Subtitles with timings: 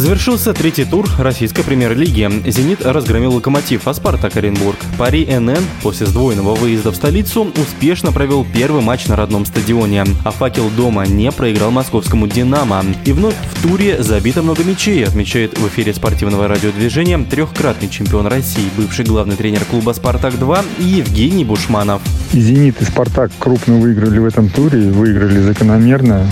[0.00, 2.26] Завершился третий тур российской премьер-лиги.
[2.50, 4.78] «Зенит» разгромил «Локомотив», а «Спартак» Оренбург.
[4.96, 10.06] Пари НН после сдвоенного выезда в столицу успешно провел первый матч на родном стадионе.
[10.24, 12.82] А «Факел» дома не проиграл московскому «Динамо».
[13.04, 18.70] И вновь в туре забито много мячей, отмечает в эфире спортивного радиодвижения трехкратный чемпион России,
[18.78, 22.00] бывший главный тренер клуба «Спартак-2» Евгений Бушманов.
[22.32, 26.26] «Зенит», и «Спартак» крупно выиграли в этом туре, выиграли закономерно.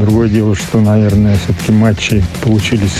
[0.00, 2.93] Другое дело, что, наверное, все-таки матчи получились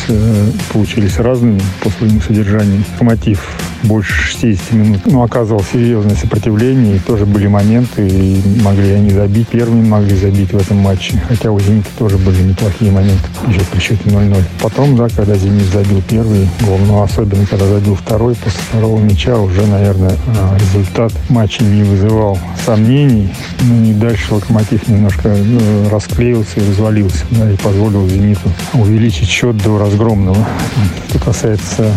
[0.73, 2.85] получились, разными по своему содержанию.
[3.01, 3.49] Мотив
[3.85, 9.49] больше 60 минут ну, оказывал серьезное сопротивление, и тоже были моменты, и могли они забить,
[9.49, 13.81] первыми могли забить в этом матче, хотя у «Зенита» тоже были неплохие моменты, еще при
[13.81, 14.43] счете 0-0.
[14.61, 19.37] Потом, да, когда «Зенит» забил первый гол, но особенно когда забил второй, после второго мяча
[19.39, 23.29] уже, наверное, а, результат матча не вызывал сомнений,
[23.61, 29.57] ну и дальше «Локомотив» немножко ну, расклеился и развалился, да, и позволил «Зениту» увеличить счет
[29.59, 30.47] до разгромного.
[31.09, 31.95] Что касается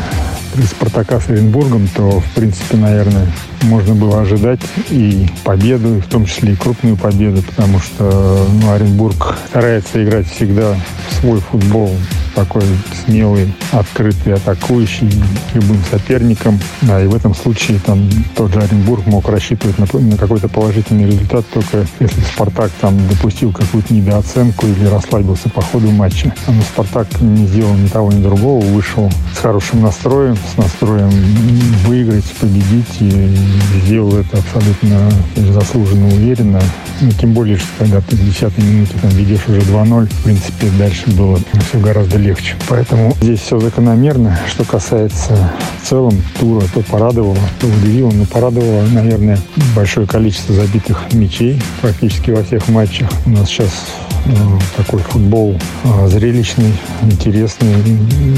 [0.65, 3.27] Спартака с Оренбургом, то, в принципе, наверное,
[3.63, 9.37] можно было ожидать и победу, в том числе и крупную победу, потому что ну, Оренбург
[9.49, 10.75] старается играть всегда
[11.09, 11.91] в свой футбол,
[12.37, 12.63] такой
[13.03, 15.11] смелый, открытый, атакующий
[15.55, 16.59] любым соперником.
[16.83, 21.07] Да, и в этом случае там тот же Оренбург мог рассчитывать на, на какой-то положительный
[21.07, 26.31] результат, только если Спартак там допустил какую-то недооценку или расслабился по ходу матча.
[26.47, 31.09] Но Спартак не сделал ни того, ни другого, вышел с хорошим настроем, с настроем
[31.87, 33.37] выиграть, победить и
[33.83, 36.61] сделал это абсолютно заслуженно, уверенно.
[37.01, 40.67] Ну, тем более, что когда ты в 10 минуте там ведешь уже 2-0, в принципе,
[40.77, 42.55] дальше было все гораздо легче.
[42.67, 44.39] Поэтому здесь все закономерно.
[44.49, 49.37] Что касается в целом тура, то порадовало, то удивило, но порадовало, наверное,
[49.75, 53.09] большое количество забитых мячей практически во всех матчах.
[53.25, 53.71] У нас сейчас
[54.75, 57.73] такой футбол э, зрелищный, интересный.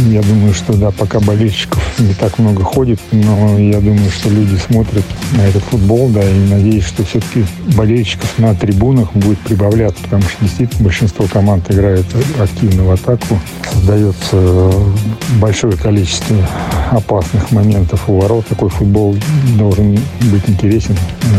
[0.09, 4.55] Я думаю, что да, пока болельщиков не так много ходит, но я думаю, что люди
[4.55, 7.45] смотрят на этот футбол, да, и надеюсь, что все-таки
[7.75, 12.05] болельщиков на трибунах будет прибавляться, потому что действительно большинство команд играет
[12.39, 13.39] активно в атаку,
[13.71, 14.71] создается
[15.39, 16.37] большое количество
[16.91, 18.45] опасных моментов у ворот.
[18.47, 19.15] Такой футбол
[19.57, 19.97] должен
[20.31, 20.95] быть интересен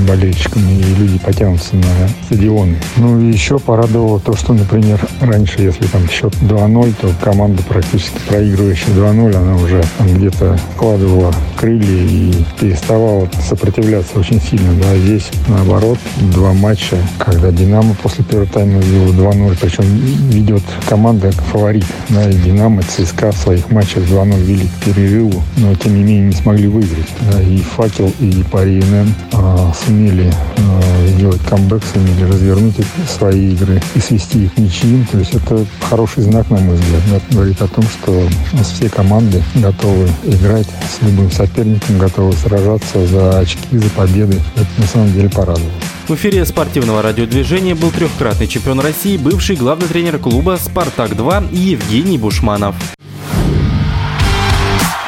[0.06, 2.76] болельщикам, и люди потянутся на стадионы.
[2.96, 8.18] Ну и еще порадовало то, что, например, раньше, если там счет 2-0, то команда практически
[8.26, 14.72] проигрывающая 2-0, она уже там где-то вкладывала крылья и переставала сопротивляться очень сильно.
[14.80, 15.98] Да, здесь наоборот
[16.32, 19.84] два матча, когда Динамо после первого тайма вел 2-0, причем
[20.30, 21.86] ведет команда как фаворит.
[22.08, 26.28] Да, и Динамо, ЦСКА в своих матчах 2-0 вели к перерыву, но тем не менее
[26.28, 27.08] не смогли выиграть.
[27.30, 32.76] Да, и Факел, и Пари НН а, сумели а, сделать камбэк, сумели развернуть
[33.06, 35.06] свои игры и свести их ничьим.
[35.10, 37.02] То есть это хороший знак, на мой взгляд.
[37.10, 42.32] Да, говорит о том, что у нас все команды готовы играть с любым соперником, готовы
[42.32, 44.40] сражаться за очки, за победы.
[44.56, 45.70] Это на самом деле порадовало.
[46.08, 52.74] В эфире спортивного радиодвижения был трехкратный чемпион России, бывший главный тренер клуба «Спартак-2» Евгений Бушманов.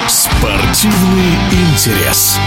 [0.07, 2.39] Спортивный интерес.